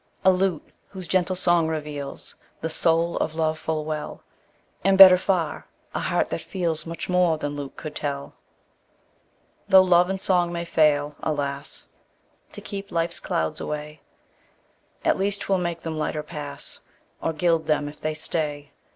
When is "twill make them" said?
15.41-15.99